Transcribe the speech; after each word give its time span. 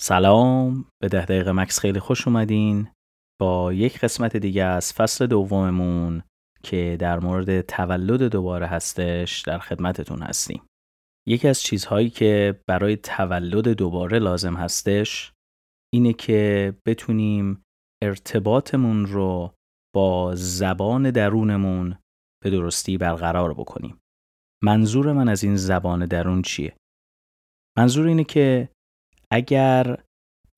سلام 0.00 0.84
به 1.02 1.08
ده 1.08 1.24
دقیقه 1.24 1.52
مکس 1.52 1.80
خیلی 1.80 2.00
خوش 2.00 2.28
اومدین. 2.28 2.88
با 3.40 3.72
یک 3.72 4.00
قسمت 4.00 4.36
دیگه 4.36 4.64
از 4.64 4.92
فصل 4.92 5.26
دوممون 5.26 6.22
که 6.62 6.96
در 7.00 7.18
مورد 7.18 7.60
تولد 7.60 8.22
دوباره 8.22 8.66
هستش 8.66 9.40
در 9.40 9.58
خدمتتون 9.58 10.22
هستیم. 10.22 10.62
یکی 11.28 11.48
از 11.48 11.62
چیزهایی 11.62 12.10
که 12.10 12.60
برای 12.68 12.96
تولد 12.96 13.68
دوباره 13.68 14.18
لازم 14.18 14.54
هستش 14.54 15.32
اینه 15.94 16.12
که 16.12 16.74
بتونیم 16.86 17.62
ارتباطمون 18.02 19.06
رو 19.06 19.54
با 19.94 20.34
زبان 20.34 21.10
درونمون 21.10 21.98
به 22.44 22.50
درستی 22.50 22.98
برقرار 22.98 23.54
بکنیم. 23.54 23.98
منظور 24.64 25.12
من 25.12 25.28
از 25.28 25.44
این 25.44 25.56
زبان 25.56 26.06
درون 26.06 26.42
چیه؟ 26.42 26.76
منظور 27.78 28.06
اینه 28.06 28.24
که 28.24 28.68
اگر 29.32 30.04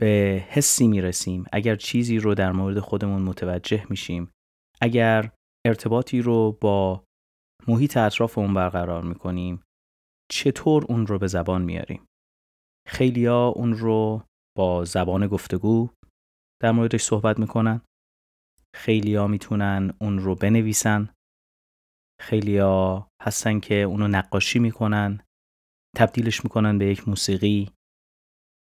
به 0.00 0.44
حسی 0.48 0.88
می‌رسیم 0.88 1.44
اگر 1.52 1.76
چیزی 1.76 2.18
رو 2.18 2.34
در 2.34 2.52
مورد 2.52 2.80
خودمون 2.80 3.22
متوجه 3.22 3.86
میشیم 3.90 4.30
اگر 4.80 5.32
ارتباطی 5.66 6.22
رو 6.22 6.58
با 6.60 7.04
محیط 7.68 7.96
اطرافمون 7.96 8.54
برقرار 8.54 9.02
می‌کنیم 9.02 9.62
چطور 10.30 10.84
اون 10.88 11.06
رو 11.06 11.18
به 11.18 11.26
زبان 11.26 11.62
میاریم 11.62 12.06
خیلیا 12.88 13.46
اون 13.46 13.72
رو 13.72 14.24
با 14.56 14.84
زبان 14.84 15.26
گفتگو 15.26 15.90
در 16.62 16.72
موردش 16.72 17.02
صحبت 17.02 17.38
می‌کنن. 17.38 17.80
خیلیا 18.76 19.26
می‌تونن 19.26 19.94
اون 20.00 20.18
رو 20.18 20.34
بنویسن. 20.34 21.14
خیلیا 22.20 23.08
هستن 23.22 23.60
که 23.60 23.74
اونو 23.74 24.08
نقاشی 24.08 24.58
می‌کنن. 24.58 25.20
تبدیلش 25.96 26.44
می‌کنن 26.44 26.78
به 26.78 26.86
یک 26.86 27.08
موسیقی. 27.08 27.70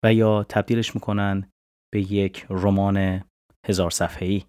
و 0.04 0.14
یا 0.14 0.44
تبدیلش 0.44 0.94
می‌کنن 0.94 1.50
به 1.92 2.12
یک 2.12 2.46
رمان 2.50 3.24
هزار 3.66 3.90
صفحه‌ای. 3.90 4.44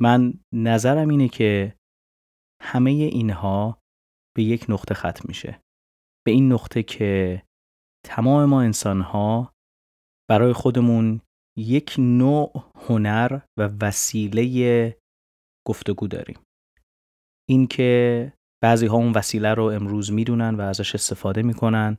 من 0.00 0.34
نظرم 0.54 1.08
اینه 1.08 1.28
که 1.28 1.76
همه 2.62 2.90
اینها 2.90 3.78
به 4.36 4.42
یک 4.42 4.66
نقطه 4.68 4.94
ختم 4.94 5.24
میشه. 5.28 5.60
به 6.26 6.32
این 6.32 6.52
نقطه 6.52 6.82
که 6.82 7.42
تمام 8.06 8.44
ما 8.44 8.62
انسانها 8.62 9.52
برای 10.30 10.52
خودمون 10.52 11.20
یک 11.58 11.94
نوع 11.98 12.52
هنر 12.76 13.40
و 13.58 13.62
وسیله 13.80 14.98
گفتگو 15.66 16.08
داریم. 16.08 16.38
اینکه 17.48 18.32
بعضی 18.62 18.86
ها 18.86 18.96
اون 18.96 19.12
وسیله 19.12 19.54
رو 19.54 19.64
امروز 19.64 20.12
می‌دونن 20.12 20.54
و 20.54 20.60
ازش 20.60 20.94
استفاده 20.94 21.42
می‌کنن 21.42 21.96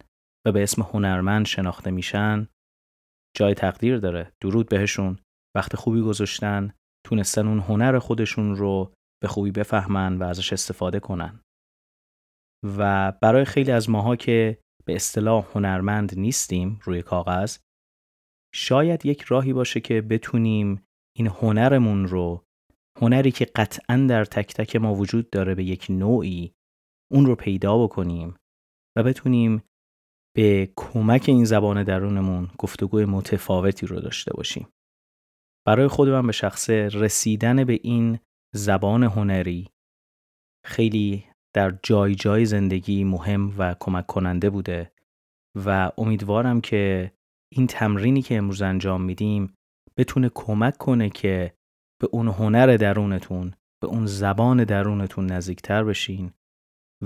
و 0.48 0.52
به 0.52 0.64
اسم 0.64 0.82
هنرمند 0.82 1.46
شناخته 1.46 1.92
میشن 1.92 2.48
جای 3.36 3.54
تقدیر 3.54 3.98
داره. 3.98 4.34
درود 4.42 4.70
بهشون. 4.70 5.20
وقت 5.56 5.76
خوبی 5.76 6.02
گذاشتن. 6.02 6.74
تونستن 7.06 7.48
اون 7.48 7.60
هنر 7.60 8.00
خودشون 8.00 8.56
رو 8.56 8.94
به 9.22 9.28
خوبی 9.28 9.52
بفهمن 9.52 10.18
و 10.18 10.24
ازش 10.24 10.54
استفاده 10.54 11.00
کنن. 11.00 11.40
و 12.78 13.12
برای 13.12 13.46
خیلی 13.46 13.72
از 13.72 13.90
ماها 13.90 14.16
که 14.16 14.58
به 14.86 14.96
اصطلاح 14.96 15.48
هنرمند 15.56 16.20
نیستیم 16.20 16.80
روی 16.84 17.02
کاغذ 17.02 17.58
شاید 18.56 19.06
یک 19.06 19.22
راهی 19.22 19.54
باشه 19.54 19.80
که 19.80 20.02
بتونیم 20.02 20.84
این 21.18 21.28
هنرمون 21.28 22.08
رو 22.08 22.44
هنری 23.02 23.32
که 23.32 23.46
قطعا 23.46 24.06
در 24.10 24.26
تک 24.26 24.54
تک 24.54 24.76
ما 24.76 24.96
وجود 24.96 25.30
داره 25.30 25.56
به 25.56 25.64
یک 25.64 25.88
نوعی 25.90 26.54
اون 27.12 27.26
رو 27.26 27.36
پیدا 27.36 27.78
بکنیم 27.78 28.36
و 28.98 29.04
بتونیم 29.04 29.64
به 30.38 30.70
کمک 30.76 31.26
این 31.28 31.46
زبان 31.46 31.84
درونمون 31.84 32.50
گفتگوی 32.58 33.06
متفاوتی 33.06 33.88
رو 33.88 34.00
داشته 34.00 34.34
باشیم. 34.34 34.68
برای 35.68 35.88
خود 35.88 36.10
من 36.10 36.28
به 36.28 36.34
شخص 36.34 36.70
رسیدن 36.70 37.64
به 37.64 37.80
این 37.84 38.20
زبان 38.56 39.04
هنری 39.04 39.70
خیلی 40.66 41.26
در 41.56 41.78
جای 41.84 42.16
جای 42.16 42.46
زندگی 42.46 43.04
مهم 43.04 43.54
و 43.58 43.76
کمک 43.80 44.06
کننده 44.08 44.50
بوده 44.50 44.92
و 45.66 45.92
امیدوارم 45.98 46.62
که 46.62 47.12
این 47.54 47.68
تمرینی 47.68 48.22
که 48.22 48.38
امروز 48.38 48.62
انجام 48.62 49.02
میدیم 49.02 49.54
بتونه 49.98 50.32
کمک 50.36 50.78
کنه 50.78 51.10
که 51.10 51.54
به 52.02 52.08
اون 52.12 52.28
هنر 52.28 52.78
درونتون 52.78 53.54
به 53.82 53.88
اون 53.88 54.06
زبان 54.06 54.64
درونتون 54.64 55.26
نزدیکتر 55.26 55.84
بشین 55.84 56.32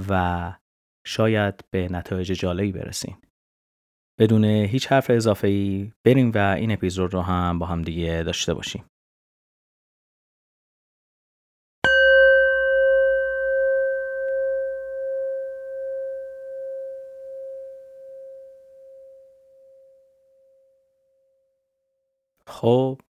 و 0.09 0.53
شاید 1.03 1.65
به 1.71 1.87
نتایج 1.91 2.31
جالبی 2.31 2.71
برسیم. 2.71 3.17
بدون 4.19 4.45
هیچ 4.45 4.87
حرف 4.87 5.09
اضافه 5.09 5.47
ای 5.47 5.91
بریم 6.05 6.31
و 6.35 6.37
این 6.37 6.71
اپیزود 6.71 7.13
رو 7.13 7.21
هم 7.21 7.59
با 7.59 7.65
هم 7.65 7.81
دیگه 7.81 8.23
داشته 8.23 8.53
باشیم. 8.53 8.85
خب 22.47 23.01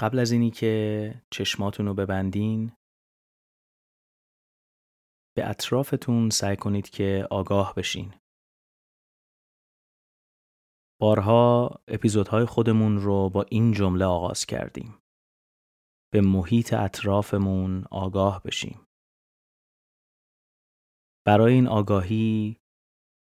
قبل 0.00 0.18
از 0.18 0.32
اینی 0.32 0.50
که 0.50 1.14
چشماتون 1.30 1.86
رو 1.86 1.94
ببندین 1.94 2.72
به 5.36 5.50
اطرافتون 5.50 6.30
سعی 6.30 6.56
کنید 6.56 6.90
که 6.90 7.28
آگاه 7.30 7.74
بشین. 7.74 8.14
بارها 11.00 11.70
اپیزودهای 11.88 12.44
خودمون 12.44 12.98
رو 12.98 13.30
با 13.30 13.42
این 13.50 13.72
جمله 13.72 14.04
آغاز 14.04 14.46
کردیم. 14.46 14.98
به 16.12 16.20
محیط 16.20 16.72
اطرافمون 16.72 17.84
آگاه 17.90 18.42
بشیم. 18.42 18.86
برای 21.26 21.54
این 21.54 21.68
آگاهی 21.68 22.60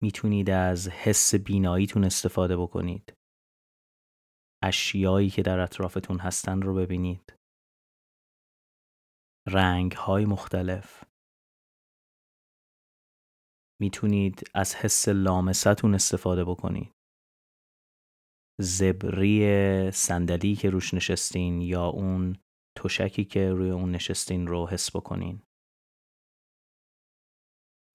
می‌تونید 0.03 0.49
از 0.49 0.88
حس 0.89 1.35
بیناییتون 1.35 2.03
استفاده 2.03 2.57
بکنید. 2.57 3.13
اشیایی 4.63 5.29
که 5.29 5.41
در 5.41 5.59
اطرافتون 5.59 6.19
هستن 6.19 6.61
رو 6.61 6.75
ببینید. 6.75 7.33
رنگ 9.47 9.91
های 9.91 10.25
مختلف 10.25 11.04
می‌تونید 13.81 14.44
از 14.53 14.75
حس 14.75 15.08
لامستون 15.08 15.96
استفاده 15.96 16.46
بکنید. 16.46 16.91
زبری 18.62 19.91
صندلی 19.91 20.56
که 20.56 20.69
روش 20.69 20.94
نشستین 20.94 21.62
یا 21.62 21.88
اون 21.88 22.38
تشکی 22.78 23.25
که 23.25 23.50
روی 23.50 23.69
اون 23.69 23.91
نشستین 23.91 24.47
رو 24.47 24.68
حس 24.68 24.96
بکنین. 24.96 25.41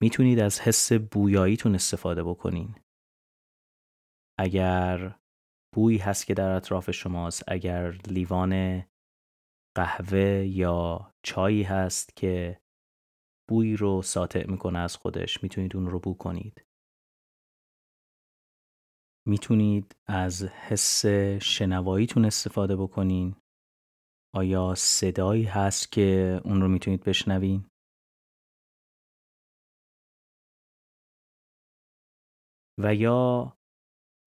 می‌تونید 0.01 0.39
از 0.39 0.59
حس 0.59 0.93
بویاییتون 0.93 1.75
استفاده 1.75 2.23
بکنین. 2.23 2.75
اگر 4.39 5.19
بویی 5.75 5.97
هست 5.97 6.25
که 6.25 6.33
در 6.33 6.51
اطراف 6.51 6.91
شماست 6.91 7.43
اگر 7.47 7.91
لیوان 7.91 8.83
قهوه 9.77 10.45
یا 10.47 11.13
چایی 11.25 11.63
هست 11.63 12.15
که 12.15 12.61
بویی 13.51 13.75
رو 13.75 14.01
ساطع 14.01 14.43
می‌کنه 14.51 14.79
از 14.79 14.95
خودش. 14.95 15.43
می‌تونید 15.43 15.75
اون 15.75 15.85
رو 15.87 15.99
بو 15.99 16.13
کنید. 16.13 16.65
می‌تونید 19.27 19.95
از 20.07 20.43
حس 20.43 21.05
شنواییتون 21.41 22.25
استفاده 22.25 22.75
بکنین. 22.75 23.35
آیا 24.35 24.75
صدایی 24.77 25.43
هست 25.43 25.91
که 25.91 26.39
اون 26.45 26.61
رو 26.61 26.67
می‌تونید 26.67 27.03
بشنوین؟ 27.03 27.67
و 32.83 32.95
یا 32.95 33.53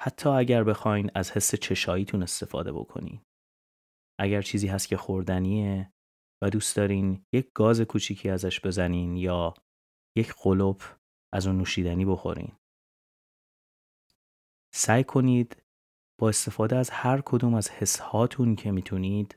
حتی 0.03 0.29
اگر 0.29 0.65
بخواین 0.65 1.11
از 1.15 1.31
حس 1.31 1.55
چشاییتون 1.55 2.23
استفاده 2.23 2.73
بکنین. 2.73 3.21
اگر 4.21 4.43
چیزی 4.43 4.69
هست 4.69 4.89
که 4.89 4.97
خوردنیه 4.97 5.94
و 6.45 6.51
دوست 6.51 6.77
دارین 6.77 7.25
یک 7.35 7.51
گاز 7.55 7.81
کوچیکی 7.81 8.31
ازش 8.31 8.61
بزنین 8.61 9.17
یا 9.17 9.55
یک 10.17 10.35
قلوب 10.43 10.81
از 11.35 11.47
اون 11.47 11.59
نوشیدنی 11.59 12.05
بخورین. 12.05 12.53
سعی 14.75 15.05
کنید 15.05 15.63
با 16.21 16.29
استفاده 16.29 16.77
از 16.77 16.91
هر 16.91 17.21
کدوم 17.21 17.55
از 17.55 17.71
حسهاتون 17.71 18.57
که 18.57 18.71
می‌تونید 18.71 19.37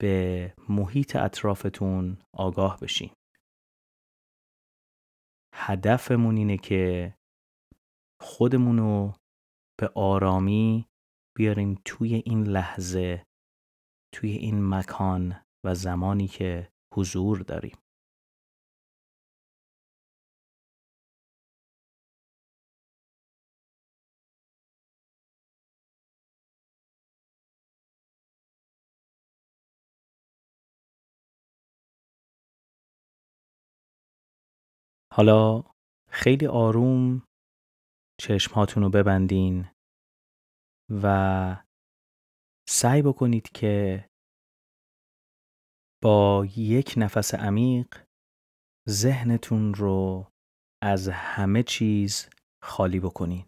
به 0.00 0.54
محیط 0.68 1.16
اطرافتون 1.16 2.18
آگاه 2.34 2.80
بشین. 2.80 3.10
هدفمون 5.54 6.36
اینه 6.36 6.58
که 6.58 7.14
خودمونو 8.20 9.12
به 9.80 9.92
آرامی 9.94 10.86
بیاریم 11.36 11.82
توی 11.84 12.14
این 12.14 12.44
لحظه 12.44 13.26
توی 14.14 14.30
این 14.30 14.68
مکان 14.68 15.42
و 15.64 15.74
زمانی 15.74 16.28
که 16.28 16.68
حضور 16.94 17.38
داریم. 17.38 17.76
حالا 35.12 35.64
خیلی 36.10 36.46
آروم 36.46 37.22
چشمهاتون 38.20 38.82
رو 38.82 38.90
ببندین 38.90 39.68
و 41.02 41.64
سعی 42.68 43.02
بکنید 43.02 43.48
که 43.48 44.09
با 46.02 46.46
یک 46.56 46.94
نفس 46.96 47.34
عمیق 47.34 48.06
ذهنتون 48.88 49.74
رو 49.74 50.30
از 50.82 51.08
همه 51.08 51.62
چیز 51.62 52.28
خالی 52.62 53.00
بکنین. 53.00 53.46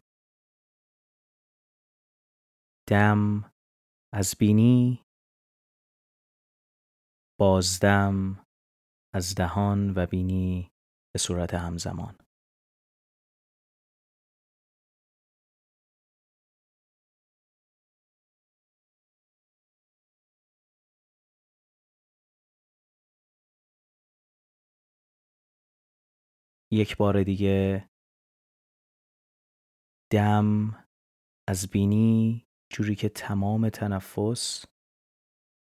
دم 2.89 3.53
از 4.15 4.35
بینی 4.39 5.03
بازدم 7.41 8.45
از 9.15 9.35
دهان 9.35 9.95
و 9.97 10.07
بینی 10.07 10.71
به 11.15 11.19
صورت 11.19 11.55
همزمان 11.55 12.22
یک 26.73 26.97
بار 26.97 27.23
دیگه 27.23 27.89
دم 30.13 30.77
از 31.49 31.71
بینی 31.71 32.47
جوری 32.73 32.95
که 32.95 33.09
تمام 33.09 33.69
تنفس 33.69 34.65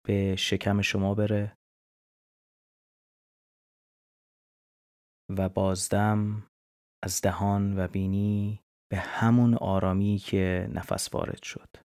به 0.06 0.36
شکم 0.36 0.81
شما 0.81 1.15
بره 1.15 1.57
و 5.38 5.50
بازدم 5.50 6.47
از 7.03 7.21
دهان 7.21 7.80
و 7.80 7.88
بینی 7.88 8.63
به 8.91 8.98
همون 8.98 9.53
آرامی 9.53 10.18
که 10.18 10.69
نفس 10.74 11.13
وارد 11.13 11.44
شد. 11.44 11.85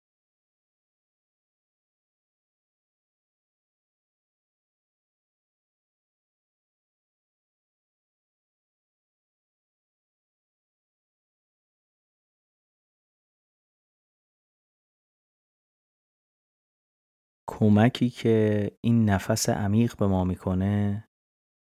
کمکی 17.59 18.09
که 18.09 18.67
این 18.81 19.09
نفس 19.09 19.49
عمیق 19.49 19.97
به 19.97 20.07
ما 20.07 20.23
می‌کنه 20.23 21.07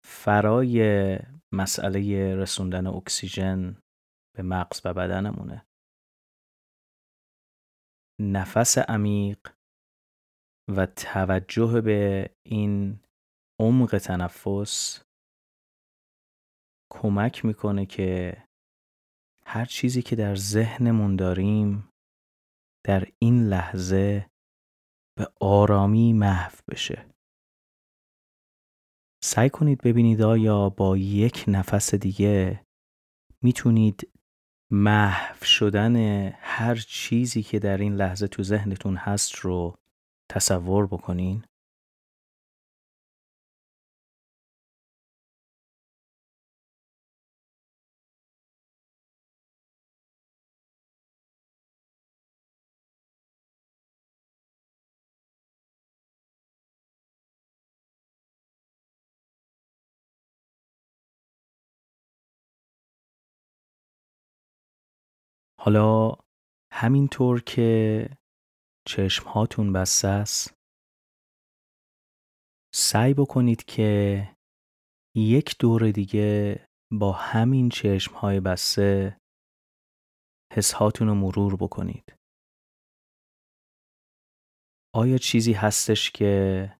فرای 0.05 0.81
مسئله 1.51 2.35
رسوندن 2.35 2.87
اکسیژن 2.87 3.77
به 4.35 4.43
مغز 4.43 4.81
و 4.85 4.93
بدنمونه. 4.93 5.65
نفس 8.21 8.77
عمیق 8.77 9.53
و 10.75 10.85
توجه 10.85 11.81
به 11.81 12.29
این 12.45 12.99
عمق 13.59 13.97
تنفس 13.97 15.03
کمک 16.91 17.45
می‌کنه 17.45 17.85
که 17.85 18.43
هر 19.45 19.65
چیزی 19.65 20.01
که 20.01 20.15
در 20.15 20.35
ذهنمون 20.35 21.15
داریم 21.15 21.89
در 22.85 23.07
این 23.19 23.43
لحظه 23.43 24.29
به 25.17 25.27
آرامی 25.41 26.13
محو 26.13 26.55
بشه. 26.71 27.05
سعی 29.23 29.49
کنید 29.49 29.81
ببینید 29.81 30.21
آیا 30.21 30.69
با 30.69 30.97
یک 30.97 31.45
نفس 31.47 31.95
دیگه 31.95 32.65
می‌تونید 33.41 34.11
محو 34.71 35.45
شدن 35.45 35.95
هر 36.31 36.75
چیزی 36.75 37.43
که 37.43 37.59
در 37.59 37.77
این 37.77 37.95
لحظه 37.95 38.27
تو 38.27 38.43
ذهنتون 38.43 38.95
هست 38.95 39.35
رو 39.35 39.75
تصور 40.29 40.87
بکنین. 40.87 41.43
حالا 65.67 66.15
همینطور 66.73 67.41
که 67.41 68.09
چشم 68.87 69.29
هاتون 69.29 69.73
بسته 69.73 70.07
است 70.07 70.53
سعی 72.75 73.13
بکنید 73.13 73.65
که 73.65 74.21
یک 75.17 75.55
دور 75.59 75.91
دیگه 75.91 76.59
با 76.93 77.11
همین 77.11 77.69
چشم 77.69 78.13
های 78.13 78.39
بسته 78.39 79.17
حس 80.53 80.73
هاتون 80.73 81.07
رو 81.07 81.15
مرور 81.15 81.55
بکنید. 81.55 82.15
آیا 84.95 85.17
چیزی 85.17 85.53
هستش 85.53 86.11
که 86.11 86.73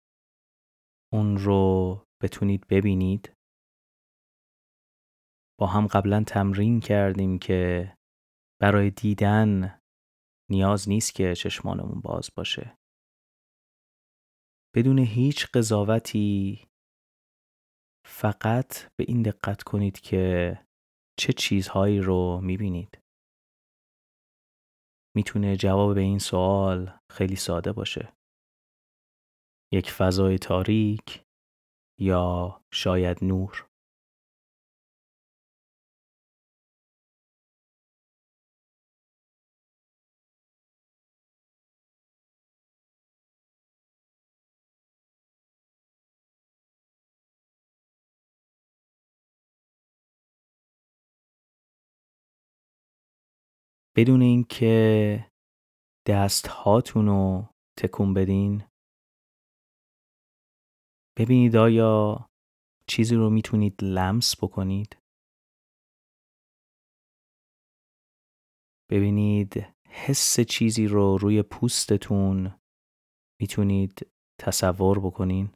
اون 1.14 1.38
رو 1.38 1.96
بتونید 2.24 2.68
ببینید؟ 2.68 3.34
با 5.60 5.68
هم 5.68 5.88
قبلا 5.88 6.24
تمرین 6.24 6.80
کردیم 6.80 7.40
که 7.40 7.97
برای 8.62 8.90
دیدن 8.90 9.80
نیاز 10.52 10.90
نیست 10.90 11.16
که 11.16 11.36
چشمانمون 11.36 12.02
باز 12.02 12.30
باشه. 12.38 12.78
بدون 14.76 15.00
هیچ 15.00 15.48
قضاوتی 15.54 16.68
فقط 18.06 18.96
به 18.96 19.06
این 19.08 19.22
دقت 19.22 19.64
کنید 19.64 20.00
که 20.00 20.54
چه 21.20 21.34
چیزهایی 21.34 22.00
رو 22.00 22.42
می‌بینید. 22.44 23.02
می‌تونه 25.16 25.58
جواب 25.58 25.96
به 25.96 26.02
این 26.02 26.20
سوال 26.20 27.00
خیلی 27.12 27.36
ساده 27.36 27.72
باشه. 27.72 28.14
یک 29.74 29.92
فضای 29.92 30.38
تاریک 30.38 31.26
یا 32.00 32.62
شاید 32.74 33.24
نور. 33.24 33.67
بدون 53.98 54.22
اینکه 54.22 55.32
دست 56.08 56.48
هاتون 56.48 57.06
رو 57.06 57.50
تکون 57.80 58.14
بدین. 58.14 58.64
ببینید 61.18 61.56
آیا 61.56 62.30
چیزی 62.88 63.16
رو 63.16 63.30
می‌تونید 63.30 63.84
لمس 63.84 64.44
بکنید؟ 64.44 64.98
ببینید 68.92 69.54
حس 69.90 70.40
چیزی 70.40 70.88
رو 70.88 71.18
روی 71.18 71.44
پوستتون 71.44 72.60
می‌تونید 73.42 74.12
تصور 74.42 75.00
بکنین. 75.00 75.50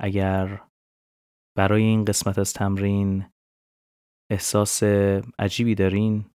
اگر 0.00 0.68
برای 1.56 1.82
این 1.82 2.04
قسمت 2.04 2.38
از 2.38 2.52
تمرین 2.52 3.32
احساس 4.30 4.82
عجیبی 5.38 5.74
دارین؟ 5.74 6.30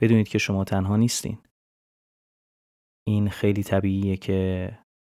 بدونید 0.00 0.28
که 0.28 0.38
شما 0.38 0.64
تنها 0.64 0.96
نیستین. 0.96 1.38
این 3.06 3.28
خیلی 3.28 3.62
طبیعیه 3.62 4.16
که 4.16 4.70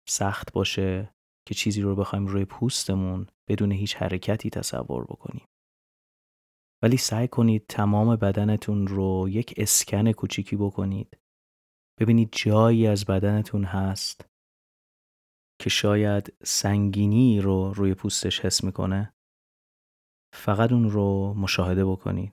سخت 0.09 0.53
باشه 0.53 1.15
که 1.49 1.55
چیزی 1.55 1.83
رو 1.83 1.97
بخوایم 1.97 2.27
روی 2.27 2.45
پوستمون 2.45 3.27
بدون 3.49 3.73
هیچ 3.73 3.97
حرکتی 3.97 4.51
تصور 4.51 5.05
بکنیم. 5.05 5.47
ولی 6.83 6.97
سعی 6.97 7.29
کنید 7.29 7.67
تمام 7.67 8.17
بدنتون 8.17 8.87
رو 8.87 9.29
یک 9.29 9.55
اسکن 9.57 10.13
کوچیکی 10.13 10.57
بکنید. 10.57 11.19
ببینید 12.01 12.29
جایی 12.33 12.87
از 12.87 13.05
بدنتون 13.05 13.65
هست 13.65 14.29
که 15.61 15.71
شاید 15.71 16.33
سنگینی 16.45 17.41
رو 17.41 17.73
روی 17.73 17.95
پوستش 17.95 18.41
حس 18.41 18.65
می‌کنه. 18.65 19.15
فقط 20.33 20.73
اون 20.73 20.91
رو 20.91 21.35
مشاهده 21.35 21.85
بکنید. 21.85 22.33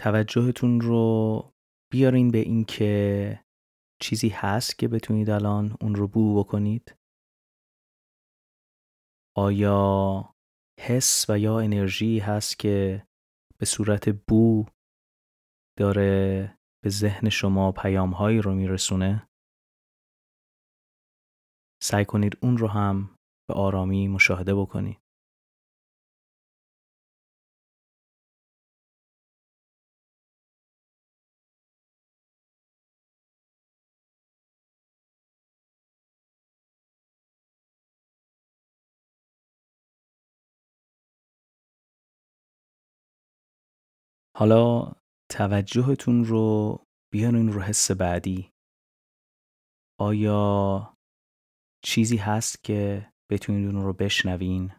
توجهتون 0.00 0.80
رو 0.80 1.52
بیارین 1.92 2.30
به 2.30 2.38
اینکه 2.38 3.40
چیزی 4.00 4.28
هست 4.28 4.78
که 4.78 4.88
بتونید 4.88 5.30
الان 5.30 5.76
اون 5.80 5.94
رو 5.94 6.08
بو 6.08 6.44
بکنید؟ 6.44 6.94
آیا 9.36 10.34
حس 10.80 11.26
و 11.28 11.38
یا 11.38 11.60
انرژی 11.60 12.18
هست 12.18 12.58
که 12.58 13.06
به 13.58 13.66
صورت 13.66 14.08
بو 14.28 14.66
داره 15.78 16.58
به 16.84 16.90
ذهن 16.90 17.28
شما 17.28 17.72
پیامهایی 17.72 18.38
رو 18.38 18.54
میرسونه؟ 18.54 19.28
سعی 21.82 22.04
کنید 22.04 22.38
اون 22.42 22.56
رو 22.56 22.68
هم 22.68 23.16
به 23.48 23.54
آرامی 23.54 24.08
مشاهده 24.08 24.54
بکنید. 24.54 24.99
حالا 44.40 44.92
توجهتون 45.30 46.24
رو 46.24 46.78
بیارین 47.12 47.52
رو 47.52 47.60
حس 47.60 47.90
بعدی. 47.90 48.52
آیا 50.00 50.96
چیزی 51.84 52.16
هست 52.16 52.64
که 52.64 53.12
بتونید 53.30 53.66
اون 53.66 53.82
رو 53.82 53.92
بشنوین؟ 53.92 54.72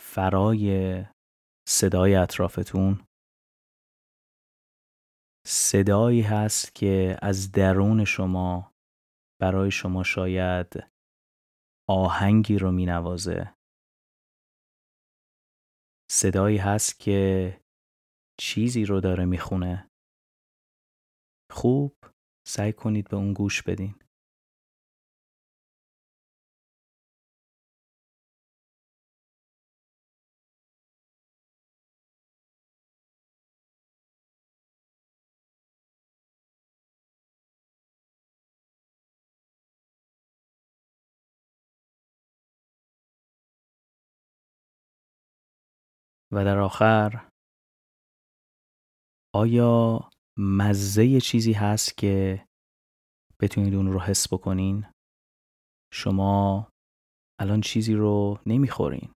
فرای 0.00 1.04
صدای 1.68 2.14
اطرافتون. 2.14 3.06
صدایی 5.46 6.22
هست 6.22 6.74
که 6.74 7.16
از 7.22 7.52
درون 7.52 8.04
شما 8.04 8.72
برای 9.40 9.70
شما 9.70 10.02
شاید 10.02 10.68
آهنگی 11.88 12.58
رو 12.58 12.72
می 12.72 12.86
نوازه 12.86 13.54
صدایی 16.10 16.58
هست 16.58 17.00
که 17.00 17.65
چیزی 18.40 18.84
رو 18.84 19.00
داره 19.00 19.24
می‌خونه. 19.24 19.90
خوب 21.50 21.96
سعی 22.48 22.72
کنید 22.72 23.08
به 23.08 23.16
اون 23.16 23.32
گوش 23.32 23.62
بدین. 23.62 23.94
و 46.32 46.44
در 46.44 46.58
آخر 46.58 47.28
آیا 49.36 50.10
مزه 50.38 51.20
چیزی 51.20 51.52
هست 51.52 51.96
که 51.96 52.44
بتونید 53.40 53.74
اون 53.74 53.92
رو 53.92 54.00
حس 54.00 54.32
بکنین؟ 54.32 54.86
شما 55.92 56.68
الان 57.40 57.60
چیزی 57.60 57.94
رو 57.94 58.38
نمی‌خورین. 58.46 59.14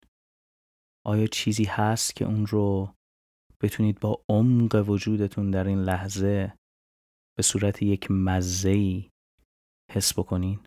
آیا 1.05 1.27
چیزی 1.27 1.63
هست 1.63 2.15
که 2.15 2.25
اون 2.25 2.45
رو 2.45 2.93
بتونید 3.61 3.99
با 3.99 4.23
عمق 4.29 4.83
وجودتون 4.87 5.51
در 5.51 5.67
این 5.67 5.79
لحظه 5.79 6.53
به 7.37 7.43
صورت 7.43 7.81
یک 7.81 8.11
مزهی 8.11 9.09
حس 9.91 10.19
بکنین؟ 10.19 10.59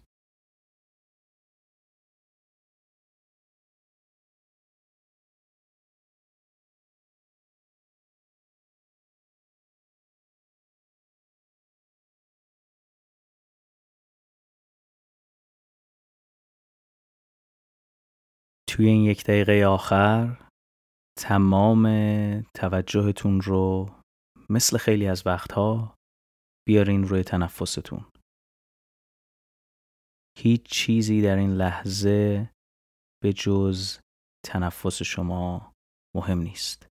توی 18.74 18.88
این 18.88 19.04
یک 19.04 19.24
دقیقه 19.24 19.66
آخر 19.66 20.48
تمام 21.18 21.84
توجهتون 22.54 23.40
رو 23.40 23.90
مثل 24.50 24.78
خیلی 24.78 25.06
از 25.06 25.26
وقتها 25.26 25.94
بیارین 26.68 27.04
روی 27.04 27.22
تنفستون. 27.22 28.04
هیچ 30.38 30.62
چیزی 30.62 31.22
در 31.22 31.36
این 31.36 31.50
لحظه 31.50 32.50
به 33.22 33.32
جز 33.32 33.98
تنفس 34.46 35.02
شما 35.02 35.72
مهم 36.16 36.38
نیست. 36.38 36.86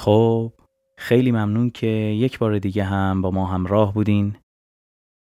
خب 0.00 0.52
خیلی 0.98 1.32
ممنون 1.32 1.70
که 1.70 1.86
یک 1.86 2.38
بار 2.38 2.58
دیگه 2.58 2.84
هم 2.84 3.22
با 3.22 3.30
ما 3.30 3.46
همراه 3.46 3.94
بودین. 3.94 4.36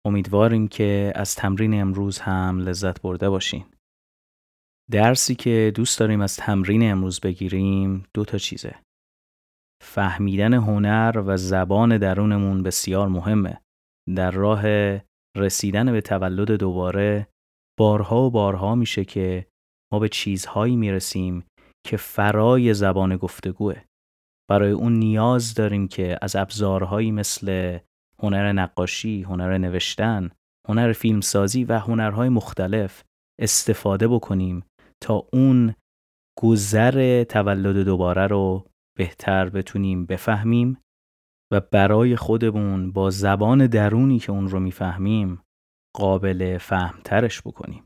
امیدواریم 0.06 0.68
که 0.68 1.12
از 1.14 1.34
تمرین 1.34 1.80
امروز 1.80 2.18
هم 2.18 2.58
لذت 2.58 3.02
برده 3.02 3.30
باشین. 3.30 3.64
درسی 4.90 5.34
که 5.34 5.72
دوست 5.74 5.98
داریم 5.98 6.20
از 6.20 6.36
تمرین 6.36 6.90
امروز 6.90 7.20
بگیریم 7.20 8.04
دو 8.14 8.24
تا 8.24 8.38
چیزه. 8.38 8.74
فهمیدن 9.82 10.54
هنر 10.54 11.22
و 11.26 11.36
زبان 11.36 11.98
درونمون 11.98 12.62
بسیار 12.62 13.08
مهمه. 13.08 13.60
در 14.16 14.30
راه 14.30 14.62
رسیدن 15.36 15.92
به 15.92 16.00
تولد 16.00 16.50
دوباره 16.50 17.28
بارها 17.78 18.22
و 18.22 18.30
بارها 18.30 18.74
میشه 18.74 19.04
که 19.04 19.46
ما 19.92 19.98
به 19.98 20.08
چیزهایی 20.08 20.76
می‌رسیم 20.76 21.44
که 21.86 21.96
فرای 21.96 22.74
زبان 22.74 23.16
گفتگوه. 23.16 23.74
برای 24.50 24.70
اون 24.70 24.92
نیاز 24.92 25.54
داریم 25.54 25.88
که 25.88 26.18
از 26.22 26.36
ابزارهایی 26.36 27.10
مثل 27.10 27.78
هنر 28.22 28.52
نقاشی، 28.52 29.22
هنر 29.22 29.58
نوشتن، 29.58 30.30
هنر 30.68 30.92
فیلمسازی 30.92 31.64
و 31.64 31.78
هنرهای 31.78 32.28
مختلف 32.28 33.04
استفاده 33.40 34.08
بکنیم 34.08 34.64
تا 35.02 35.28
اون 35.32 35.74
گذر 36.38 37.24
تولد 37.24 37.76
دوباره 37.76 38.26
رو 38.26 38.66
بهتر 38.98 39.48
بتونیم 39.48 40.06
بفهمیم 40.06 40.78
و 41.52 41.60
برای 41.60 42.16
خودمون 42.16 42.92
با 42.92 43.10
زبان 43.10 43.66
درونی 43.66 44.18
که 44.18 44.32
اون 44.32 44.48
رو 44.48 44.60
می‌فهمیم 44.60 45.42
قابل 45.96 46.58
فهمترش 46.58 47.42
بکنیم. 47.42 47.84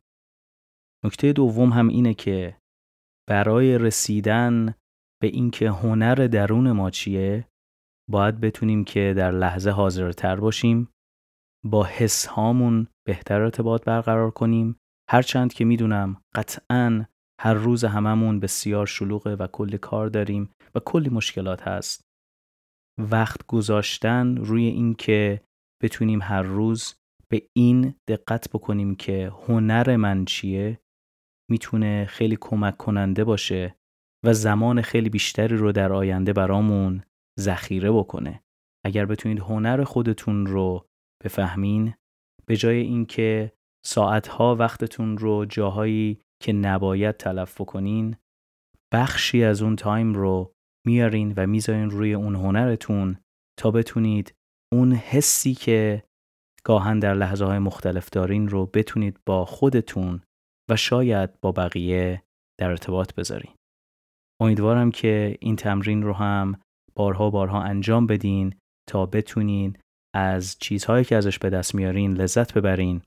نکته 1.05 1.33
دوم 1.33 1.73
هم 1.73 1.89
اینه 1.89 2.15
که 2.15 2.57
برای 3.29 3.79
رسیدن 3.79 4.75
به 5.23 5.29
اینکه 5.29 5.71
هنر 5.71 6.15
درون 6.15 6.73
ما 6.73 6.91
چیه 6.91 7.49
باید 8.11 8.41
بتونیم 8.41 8.85
که 8.85 9.15
در 9.17 9.31
لحظه 9.31 9.71
حاضرتر 9.71 10.37
باشیم 10.37 10.89
با 11.65 11.85
حس 11.85 12.27
هامون 12.27 12.87
بهتر 13.07 13.41
ارتباط 13.41 13.85
برقرار 13.85 14.31
کنیم 14.31 14.77
هرچند 15.11 15.53
که 15.53 15.65
می‌دونم 15.65 16.23
قطعا 16.35 17.05
هر 17.41 17.55
روز 17.55 17.85
هممون 17.85 18.41
بسیار 18.41 18.87
شلوغه 18.87 19.37
و 19.37 19.47
کلی 19.47 19.79
کار 19.79 20.09
داریم 20.09 20.51
و 20.75 20.81
کلی 20.81 21.09
مشکلات 21.09 21.63
هست. 21.63 22.05
وقت 22.99 23.47
گذاشتن 23.47 24.37
روی 24.37 24.65
این 24.65 24.95
که 24.95 25.41
بتونیم 25.83 26.23
هر 26.23 26.43
روز 26.43 26.95
به 27.29 27.49
این 27.57 27.95
دقت 28.09 28.49
بکنیم 28.51 28.95
که 28.95 29.33
هنر 29.47 29.97
من 29.97 30.25
چیه 30.25 30.81
می‌تونه 31.51 32.07
خیلی 32.09 32.37
کمک 32.41 32.77
کننده 32.77 33.25
باشه 33.25 33.78
و 34.25 34.33
زمان 34.33 34.83
خیلی 34.83 35.09
بیشتری 35.09 35.57
رو 35.57 35.73
در 35.73 35.93
آینده 35.93 36.33
برامون 36.33 37.03
ذخیره 37.41 37.91
بکنه. 37.93 38.43
اگر 38.87 39.07
بتونید 39.07 39.41
هنر 39.41 39.85
خودتون 39.85 40.47
رو 40.47 40.87
بفهمین 41.25 41.95
به 42.47 42.57
جای 42.57 42.77
اینکه 42.77 43.53
ساعتها 43.85 44.55
وقتتون 44.55 45.19
رو 45.19 45.45
جاهایی 45.45 46.19
که 46.43 46.53
نباید 46.53 47.17
تلف 47.17 47.61
کنین 47.61 48.17
بخشی 48.95 49.45
از 49.45 49.63
اون 49.63 49.77
تایم 49.77 50.15
رو 50.15 50.55
میارین 50.87 51.35
و 51.37 51.47
می‌ذارین 51.47 51.91
روی 51.91 52.15
اون 52.15 52.35
هنرتون 52.35 53.17
تا 53.59 53.71
بتونید 53.71 54.35
اون 54.73 54.93
حسی 54.93 55.55
که 55.55 56.05
گاهن 56.65 56.99
در 56.99 57.15
لحظه 57.15 57.45
های 57.45 57.59
مختلف 57.59 58.11
دارین 58.11 58.49
رو 58.49 58.67
بتونید 58.67 59.21
با 59.27 59.45
خودتون 59.45 60.21
و 60.71 60.77
شاید 60.77 61.41
با 61.41 61.53
بقیه 61.53 62.23
در 62.61 62.71
ارتباط 62.71 63.15
بذارین. 63.15 63.58
امیدوارم 64.41 64.91
که 64.91 65.37
این 65.41 65.57
تمرین 65.57 66.03
رو 66.03 66.13
هم 66.13 66.61
بارها 66.95 67.31
بارها 67.31 67.63
انجام 67.63 68.07
بدین 68.07 68.55
تا 68.89 69.07
بتونین 69.07 69.77
از 70.15 70.57
چیزهایی 70.59 71.05
که 71.05 71.17
ازش 71.17 71.39
به 71.39 71.51
دست 71.51 71.75
میارین 71.75 72.15
لذت 72.15 72.55
ببرین. 72.55 73.03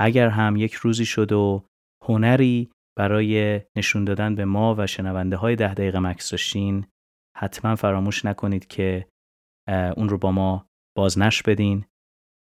اگر 0.00 0.28
هم 0.28 0.56
یک 0.56 0.74
روزی 0.74 1.04
شد 1.04 1.32
و 1.32 1.64
هنری 2.04 2.70
برای 2.98 3.60
نشون 3.76 4.04
دادن 4.04 4.34
به 4.34 4.44
ما 4.44 4.74
و 4.78 4.86
شنونده 4.86 5.36
های 5.36 5.56
ده 5.56 5.74
دقیقه 5.74 5.98
مکس 5.98 6.30
داشتین 6.30 6.86
حتما 7.36 7.74
فراموش 7.74 8.24
نکنید 8.24 8.66
که 8.66 9.06
اون 9.68 10.08
رو 10.08 10.18
با 10.18 10.32
ما 10.32 10.66
بازنش 10.96 11.42
بدین 11.42 11.84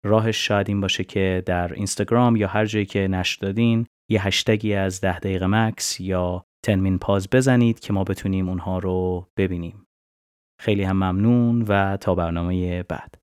راهش 0.06 0.48
شاید 0.48 0.70
این 0.70 0.82
باشه 0.82 1.04
که 1.04 1.44
در 1.46 1.74
اینستاگرام 1.74 2.36
یا 2.36 2.48
هر 2.48 2.66
جایی 2.66 2.86
که 2.86 3.08
نشر 3.08 3.38
دادین 3.42 3.88
یه 4.10 4.28
هشتگی 4.28 4.74
از 4.74 5.02
ده 5.02 5.20
دقیقه 5.20 5.48
مکس 5.48 6.00
یا 6.00 6.46
تنمین 6.64 7.00
پاز 7.00 7.28
بزنید 7.32 7.80
که 7.80 7.94
ما 7.94 8.04
بتونیم 8.04 8.50
اونها 8.50 8.80
رو 8.80 9.28
ببینیم. 9.38 9.88
خیلی 10.60 10.84
هم 10.84 10.96
ممنون 10.96 11.62
و 11.62 11.98
تا 11.98 12.16
برنامه 12.16 12.84
بعد. 12.84 13.21